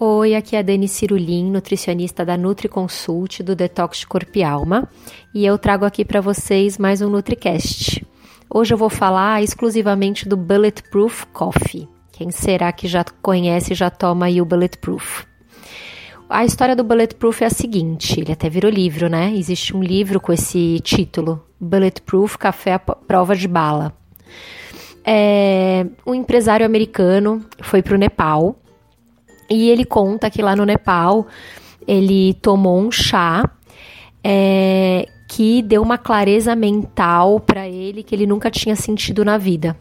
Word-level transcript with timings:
Oi, 0.00 0.36
aqui 0.36 0.54
é 0.54 0.60
a 0.60 0.62
Dani 0.62 0.86
Cirulim, 0.86 1.50
nutricionista 1.50 2.24
da 2.24 2.36
NutriConsult 2.36 3.42
do 3.42 3.56
Detox 3.56 3.98
de 3.98 4.06
Corpo 4.06 4.30
e 4.38 4.44
Alma, 4.44 4.88
e 5.34 5.44
eu 5.44 5.58
trago 5.58 5.84
aqui 5.84 6.04
para 6.04 6.20
vocês 6.20 6.78
mais 6.78 7.02
um 7.02 7.10
NutriCast. 7.10 8.06
Hoje 8.48 8.72
eu 8.72 8.78
vou 8.78 8.88
falar 8.88 9.42
exclusivamente 9.42 10.28
do 10.28 10.36
Bulletproof 10.36 11.26
Coffee. 11.32 11.88
Quem 12.12 12.30
será 12.30 12.70
que 12.70 12.86
já 12.86 13.04
conhece 13.20 13.72
e 13.72 13.74
já 13.74 13.90
toma 13.90 14.26
aí 14.26 14.40
o 14.40 14.44
Bulletproof? 14.44 15.26
A 16.30 16.44
história 16.44 16.76
do 16.76 16.84
Bulletproof 16.84 17.42
é 17.42 17.46
a 17.46 17.50
seguinte, 17.50 18.20
ele 18.20 18.30
até 18.30 18.48
virou 18.48 18.70
livro, 18.70 19.08
né? 19.08 19.34
Existe 19.34 19.76
um 19.76 19.82
livro 19.82 20.20
com 20.20 20.32
esse 20.32 20.78
título, 20.78 21.44
Bulletproof 21.58 22.38
Café 22.38 22.74
à 22.74 22.78
Prova 22.78 23.34
de 23.34 23.48
Bala. 23.48 23.92
É, 25.04 25.84
um 26.06 26.14
empresário 26.14 26.64
americano 26.64 27.44
foi 27.60 27.82
para 27.82 27.96
o 27.96 27.98
Nepal 27.98 28.60
e 29.50 29.70
ele 29.70 29.84
conta 29.84 30.30
que 30.30 30.42
lá 30.42 30.54
no 30.54 30.64
Nepal 30.64 31.26
ele 31.86 32.34
tomou 32.34 32.78
um 32.78 32.90
chá 32.90 33.48
é, 34.22 35.08
que 35.28 35.62
deu 35.62 35.82
uma 35.82 35.96
clareza 35.96 36.54
mental 36.54 37.40
para 37.40 37.68
ele 37.68 38.02
que 38.02 38.14
ele 38.14 38.26
nunca 38.26 38.50
tinha 38.50 38.76
sentido 38.76 39.24
na 39.24 39.38
vida. 39.38 39.76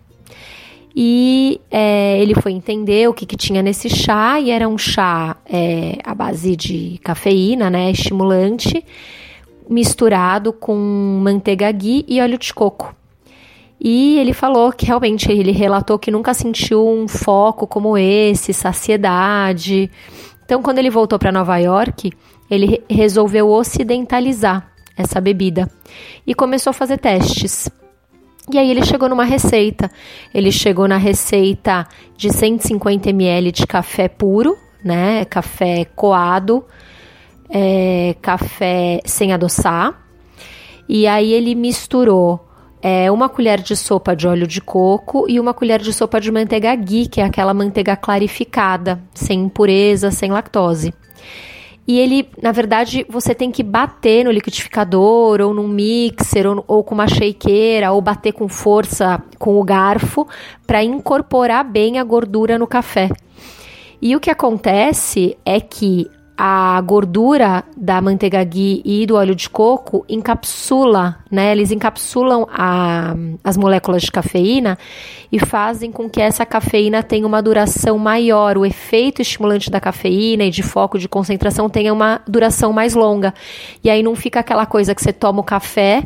E 0.99 1.61
é, 1.69 2.19
ele 2.19 2.33
foi 2.33 2.53
entender 2.53 3.07
o 3.07 3.13
que, 3.13 3.25
que, 3.25 3.37
tinha 3.37 3.61
nesse 3.61 3.87
chá, 3.87 4.39
e 4.39 4.49
era 4.49 4.67
um 4.67 4.79
chá 4.79 5.37
é, 5.45 5.99
à 6.03 6.15
base 6.15 6.55
de 6.55 6.99
cafeína, 7.03 7.69
né, 7.69 7.91
estimulante, 7.91 8.83
misturado 9.69 10.51
com 10.51 10.75
manteiga 11.21 11.71
ghee 11.71 12.03
e 12.07 12.19
óleo 12.19 12.39
de 12.39 12.51
coco. 12.51 12.95
E 13.79 14.17
ele 14.17 14.33
falou 14.33 14.71
que 14.71 14.85
realmente 14.85 15.31
ele 15.31 15.51
relatou 15.51 15.99
que 15.99 16.09
nunca 16.09 16.33
sentiu 16.33 16.87
um 16.87 17.07
foco 17.07 17.67
como 17.67 17.97
esse, 17.97 18.53
saciedade. 18.53 19.91
Então, 20.43 20.61
quando 20.61 20.79
ele 20.79 20.89
voltou 20.89 21.19
para 21.19 21.31
Nova 21.31 21.57
York, 21.57 22.11
ele 22.49 22.83
resolveu 22.89 23.49
ocidentalizar 23.49 24.71
essa 24.95 25.21
bebida 25.21 25.69
e 26.25 26.33
começou 26.33 26.71
a 26.71 26.73
fazer 26.73 26.97
testes. 26.97 27.69
E 28.51 28.57
aí 28.57 28.71
ele 28.71 28.83
chegou 28.83 29.09
numa 29.09 29.25
receita. 29.25 29.91
Ele 30.33 30.51
chegou 30.51 30.87
na 30.87 30.97
receita 30.97 31.85
de 32.15 32.31
150 32.31 33.09
ml 33.09 33.51
de 33.51 33.67
café 33.67 34.07
puro, 34.07 34.57
né? 34.83 35.25
Café 35.25 35.85
coado, 35.95 36.65
é, 37.49 38.15
café 38.21 39.01
sem 39.05 39.33
adoçar. 39.33 40.01
E 40.87 41.05
aí 41.05 41.33
ele 41.33 41.53
misturou 41.53 42.46
é, 42.81 43.09
uma 43.11 43.27
colher 43.27 43.61
de 43.61 43.75
sopa 43.75 44.15
de 44.15 44.27
óleo 44.27 44.47
de 44.47 44.61
coco 44.61 45.25
e 45.27 45.39
uma 45.39 45.53
colher 45.53 45.81
de 45.81 45.91
sopa 45.91 46.19
de 46.19 46.31
manteiga 46.31 46.75
ghee, 46.75 47.07
que 47.07 47.19
é 47.19 47.23
aquela 47.23 47.53
manteiga 47.53 47.95
clarificada, 47.95 49.01
sem 49.13 49.41
impureza, 49.41 50.11
sem 50.11 50.31
lactose. 50.31 50.93
E 51.87 51.97
ele, 51.99 52.27
na 52.41 52.51
verdade, 52.51 53.05
você 53.07 53.33
tem 53.33 53.49
que 53.49 53.63
bater 53.63 54.25
no 54.25 54.31
liquidificador, 54.31 55.39
ou 55.39 55.53
num 55.53 55.69
mixer, 55.69 56.45
ou, 56.45 56.63
ou 56.67 56.83
com 56.83 56.93
uma 56.93 57.07
shakeira, 57.07 57.93
ou 57.93 58.01
bater 58.01 58.33
com 58.33 58.49
força 58.49 59.23
com 59.39 59.57
o 59.57 59.63
garfo, 59.63 60.27
para 60.65 60.83
incorporar 60.83 61.63
bem 61.63 61.97
a 61.97 62.03
gordura 62.03 62.59
no 62.59 62.67
café. 62.67 63.09
E 64.01 64.15
o 64.15 64.19
que 64.19 64.29
acontece 64.29 65.37
é 65.45 65.61
que 65.61 66.11
a 66.37 66.79
gordura 66.81 67.63
da 67.75 67.99
manteiga 67.99 68.43
ghee 68.43 68.83
e 68.85 69.07
do 69.07 69.15
óleo 69.15 69.33
de 69.33 69.49
coco 69.49 70.05
encapsula, 70.07 71.17
né? 71.31 71.51
Eles 71.51 71.71
encapsulam 71.71 72.45
a, 72.51 73.15
as 73.43 73.57
moléculas 73.57 74.03
de 74.03 74.11
cafeína 74.11 74.77
e 75.31 75.39
fazem 75.39 75.91
com 75.91 76.07
que 76.07 76.21
essa 76.21 76.45
cafeína 76.45 77.01
tenha 77.01 77.25
uma 77.25 77.41
duração 77.41 77.97
maior. 77.97 78.55
O 78.55 78.65
efeito 78.65 79.19
estimulante 79.19 79.71
da 79.71 79.79
cafeína 79.79 80.43
e 80.43 80.51
de 80.51 80.61
foco 80.61 80.99
de 80.99 81.09
concentração 81.09 81.67
tenha 81.67 81.91
uma 81.91 82.21
duração 82.27 82.71
mais 82.71 82.93
longa. 82.93 83.33
E 83.83 83.89
aí 83.89 84.03
não 84.03 84.15
fica 84.15 84.39
aquela 84.39 84.67
coisa 84.67 84.93
que 84.93 85.01
você 85.01 85.11
toma 85.11 85.39
o 85.39 85.43
café, 85.43 86.03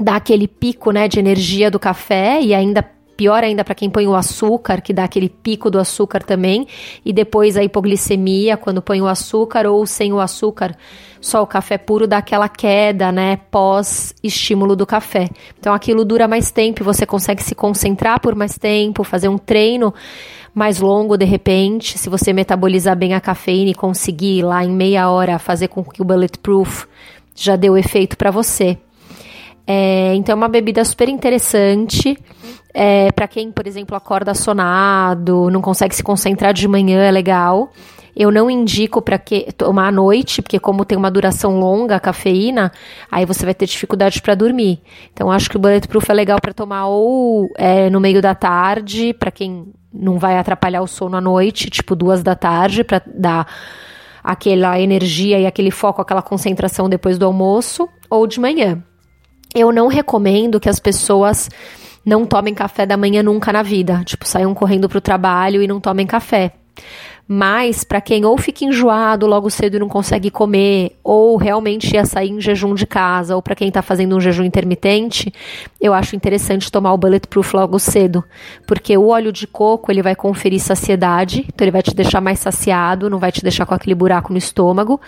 dá 0.00 0.14
aquele 0.14 0.46
pico, 0.46 0.92
né, 0.92 1.08
de 1.08 1.18
energia 1.18 1.72
do 1.72 1.80
café 1.80 2.40
e 2.40 2.54
ainda 2.54 2.93
Pior 3.16 3.44
ainda 3.44 3.64
para 3.64 3.74
quem 3.74 3.88
põe 3.88 4.06
o 4.06 4.14
açúcar, 4.14 4.80
que 4.80 4.92
dá 4.92 5.04
aquele 5.04 5.28
pico 5.28 5.70
do 5.70 5.78
açúcar 5.78 6.22
também, 6.22 6.66
e 7.04 7.12
depois 7.12 7.56
a 7.56 7.62
hipoglicemia, 7.62 8.56
quando 8.56 8.82
põe 8.82 9.00
o 9.00 9.06
açúcar 9.06 9.66
ou 9.66 9.86
sem 9.86 10.12
o 10.12 10.20
açúcar, 10.20 10.76
só 11.20 11.42
o 11.42 11.46
café 11.46 11.78
puro 11.78 12.06
dá 12.06 12.18
aquela 12.18 12.48
queda, 12.48 13.10
né, 13.10 13.36
pós 13.50 14.14
estímulo 14.22 14.76
do 14.76 14.84
café. 14.84 15.28
Então 15.58 15.72
aquilo 15.72 16.04
dura 16.04 16.28
mais 16.28 16.50
tempo, 16.50 16.84
você 16.84 17.06
consegue 17.06 17.42
se 17.42 17.54
concentrar 17.54 18.20
por 18.20 18.34
mais 18.34 18.58
tempo, 18.58 19.04
fazer 19.04 19.28
um 19.28 19.38
treino 19.38 19.94
mais 20.54 20.80
longo 20.80 21.16
de 21.16 21.24
repente, 21.24 21.98
se 21.98 22.08
você 22.08 22.32
metabolizar 22.32 22.96
bem 22.96 23.14
a 23.14 23.20
cafeína 23.20 23.70
e 23.70 23.74
conseguir 23.74 24.42
lá 24.42 24.64
em 24.64 24.70
meia 24.70 25.08
hora 25.08 25.38
fazer 25.38 25.68
com 25.68 25.82
que 25.82 26.02
o 26.02 26.04
bulletproof 26.04 26.86
já 27.34 27.56
deu 27.56 27.76
efeito 27.76 28.16
para 28.16 28.30
você. 28.30 28.78
É, 29.66 30.14
então 30.14 30.34
é 30.34 30.36
uma 30.36 30.48
bebida 30.48 30.84
super 30.84 31.08
interessante. 31.08 32.18
É, 32.72 33.10
para 33.12 33.28
quem, 33.28 33.52
por 33.52 33.66
exemplo, 33.66 33.96
acorda 33.96 34.34
sonado, 34.34 35.48
não 35.50 35.62
consegue 35.62 35.94
se 35.94 36.02
concentrar 36.02 36.52
de 36.52 36.66
manhã, 36.66 37.02
é 37.02 37.10
legal. 37.10 37.70
Eu 38.16 38.30
não 38.30 38.48
indico 38.48 39.02
para 39.02 39.18
que 39.18 39.52
tomar 39.52 39.88
à 39.88 39.92
noite, 39.92 40.40
porque 40.40 40.58
como 40.58 40.84
tem 40.84 40.96
uma 40.96 41.10
duração 41.10 41.58
longa 41.58 41.96
a 41.96 42.00
cafeína, 42.00 42.70
aí 43.10 43.24
você 43.26 43.44
vai 43.44 43.54
ter 43.54 43.66
dificuldade 43.66 44.22
para 44.22 44.34
dormir. 44.34 44.80
Então 45.12 45.30
acho 45.30 45.50
que 45.50 45.56
o 45.56 45.60
bulletproof 45.60 46.10
é 46.10 46.14
legal 46.14 46.40
para 46.40 46.52
tomar 46.52 46.86
ou 46.86 47.50
é, 47.56 47.90
no 47.90 48.00
meio 48.00 48.22
da 48.22 48.34
tarde, 48.34 49.12
para 49.14 49.32
quem 49.32 49.66
não 49.92 50.18
vai 50.18 50.38
atrapalhar 50.38 50.82
o 50.82 50.86
sono 50.86 51.16
à 51.16 51.20
noite, 51.20 51.70
tipo 51.70 51.96
duas 51.96 52.22
da 52.22 52.36
tarde, 52.36 52.84
para 52.84 53.02
dar 53.06 53.46
aquela 54.22 54.80
energia 54.80 55.38
e 55.38 55.46
aquele 55.46 55.70
foco, 55.70 56.00
aquela 56.00 56.22
concentração 56.22 56.88
depois 56.88 57.18
do 57.18 57.26
almoço, 57.26 57.88
ou 58.08 58.26
de 58.26 58.40
manhã. 58.40 58.82
Eu 59.54 59.70
não 59.70 59.86
recomendo 59.86 60.58
que 60.58 60.68
as 60.68 60.80
pessoas 60.80 61.48
não 62.04 62.26
tomem 62.26 62.52
café 62.52 62.84
da 62.84 62.96
manhã 62.96 63.22
nunca 63.22 63.52
na 63.52 63.62
vida, 63.62 64.02
tipo, 64.04 64.26
saiam 64.26 64.52
correndo 64.52 64.88
para 64.88 64.98
o 64.98 65.00
trabalho 65.00 65.62
e 65.62 65.66
não 65.66 65.80
tomem 65.80 66.06
café. 66.06 66.52
Mas 67.26 67.84
para 67.84 68.02
quem 68.02 68.24
ou 68.26 68.36
fica 68.36 68.66
enjoado 68.66 69.26
logo 69.26 69.48
cedo 69.48 69.76
e 69.76 69.78
não 69.78 69.88
consegue 69.88 70.30
comer, 70.30 70.98
ou 71.02 71.36
realmente 71.36 71.94
ia 71.94 72.04
sair 72.04 72.30
em 72.30 72.40
jejum 72.40 72.74
de 72.74 72.84
casa, 72.84 73.34
ou 73.34 73.40
para 73.40 73.54
quem 73.54 73.68
está 73.68 73.80
fazendo 73.80 74.14
um 74.14 74.20
jejum 74.20 74.44
intermitente, 74.44 75.32
eu 75.80 75.94
acho 75.94 76.14
interessante 76.14 76.70
tomar 76.70 76.92
o 76.92 76.98
bulletproof 76.98 77.54
logo 77.54 77.78
cedo, 77.78 78.22
porque 78.66 78.98
o 78.98 79.08
óleo 79.08 79.32
de 79.32 79.46
coco 79.46 79.90
ele 79.90 80.02
vai 80.02 80.14
conferir 80.14 80.60
saciedade, 80.60 81.46
então 81.48 81.64
ele 81.64 81.70
vai 81.72 81.82
te 81.82 81.94
deixar 81.94 82.20
mais 82.20 82.40
saciado, 82.40 83.08
não 83.08 83.18
vai 83.18 83.32
te 83.32 83.40
deixar 83.40 83.64
com 83.64 83.74
aquele 83.74 83.94
buraco 83.94 84.30
no 84.30 84.38
estômago, 84.38 85.00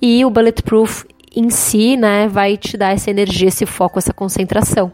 e 0.00 0.24
o 0.24 0.30
bulletproof 0.30 1.04
em 1.34 1.50
si, 1.50 1.96
né, 1.96 2.28
vai 2.28 2.56
te 2.56 2.76
dar 2.76 2.94
essa 2.94 3.10
energia, 3.10 3.48
esse 3.48 3.66
foco, 3.66 3.98
essa 3.98 4.12
concentração. 4.12 4.92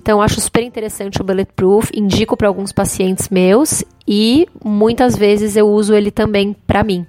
Então, 0.00 0.20
acho 0.20 0.40
super 0.40 0.62
interessante 0.62 1.20
o 1.20 1.24
Bulletproof, 1.24 1.90
indico 1.94 2.36
para 2.36 2.48
alguns 2.48 2.72
pacientes 2.72 3.28
meus 3.28 3.84
e 4.06 4.46
muitas 4.64 5.16
vezes 5.16 5.56
eu 5.56 5.68
uso 5.68 5.94
ele 5.94 6.10
também 6.10 6.54
para 6.66 6.82
mim. 6.82 7.06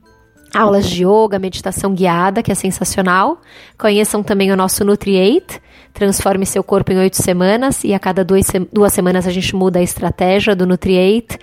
aulas 0.55 0.88
de 0.88 1.05
yoga, 1.05 1.38
meditação 1.38 1.94
guiada, 1.94 2.43
que 2.43 2.52
é 2.52 2.55
sensacional. 2.55 3.40
Conheçam 3.79 4.23
também 4.23 4.50
o 4.50 4.56
nosso 4.56 4.85
Nutriate, 4.85 5.61
transforme 5.93 6.46
seu 6.46 6.62
corpo 6.62 6.93
em 6.93 6.99
oito 6.99 7.17
semanas 7.17 7.85
e 7.85 7.93
a 7.93 7.99
cada 7.99 8.25
duas, 8.25 8.46
duas 8.73 8.93
semanas 8.93 9.26
a 9.26 9.31
gente 9.31 9.55
muda 9.55 9.79
a 9.79 9.82
estratégia 9.82 10.55
do 10.55 10.67
Nutriate 10.67 11.38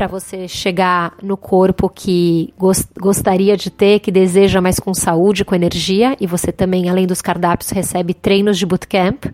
para 0.00 0.06
você 0.06 0.48
chegar 0.48 1.12
no 1.22 1.36
corpo 1.36 1.86
que 1.86 2.54
gost 2.56 2.86
gostaria 2.98 3.54
de 3.54 3.68
ter, 3.68 4.00
que 4.00 4.10
deseja 4.10 4.58
mais 4.58 4.80
com 4.80 4.94
saúde, 4.94 5.44
com 5.44 5.54
energia, 5.54 6.16
e 6.18 6.26
você 6.26 6.50
também, 6.50 6.88
além 6.88 7.06
dos 7.06 7.20
cardápios, 7.20 7.68
recebe 7.68 8.14
treinos 8.14 8.56
de 8.56 8.64
bootcamp, 8.64 9.26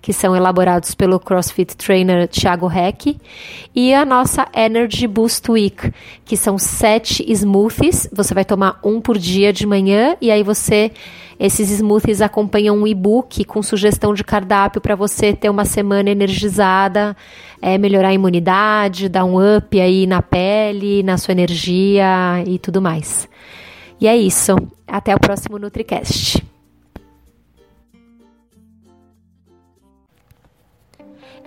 que 0.00 0.12
são 0.12 0.36
elaborados 0.36 0.94
pelo 0.94 1.18
CrossFit 1.18 1.76
Trainer 1.76 2.28
Thiago 2.28 2.70
Heck, 2.70 3.18
e 3.74 3.92
a 3.92 4.04
nossa 4.04 4.46
Energy 4.54 5.08
Boost 5.08 5.50
Week, 5.50 5.92
que 6.24 6.36
são 6.36 6.56
sete 6.56 7.24
smoothies, 7.28 8.08
você 8.12 8.32
vai 8.32 8.44
tomar 8.44 8.78
um 8.84 9.00
por 9.00 9.18
dia 9.18 9.52
de 9.52 9.66
manhã, 9.66 10.16
e 10.20 10.30
aí 10.30 10.44
você 10.44 10.92
esses 11.42 11.70
smoothies 11.70 12.20
acompanham 12.20 12.76
um 12.76 12.86
e-book 12.86 13.44
com 13.44 13.60
sugestão 13.64 14.14
de 14.14 14.22
cardápio 14.22 14.80
para 14.80 14.94
você 14.94 15.32
ter 15.32 15.50
uma 15.50 15.64
semana 15.64 16.08
energizada, 16.08 17.16
é, 17.60 17.76
melhorar 17.76 18.10
a 18.10 18.14
imunidade, 18.14 19.08
dar 19.08 19.24
um 19.24 19.56
up 19.56 19.80
aí 19.80 20.06
na 20.12 20.20
pele, 20.20 21.02
na 21.02 21.16
sua 21.16 21.32
energia 21.32 22.44
e 22.46 22.58
tudo 22.58 22.82
mais. 22.82 23.26
E 23.98 24.06
é 24.06 24.14
isso. 24.14 24.54
Até 24.86 25.14
o 25.14 25.18
próximo 25.18 25.58
NutriCast. 25.58 26.44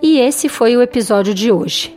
E 0.02 0.18
esse 0.18 0.48
foi 0.48 0.76
o 0.76 0.82
episódio 0.82 1.32
de 1.32 1.52
hoje. 1.52 1.96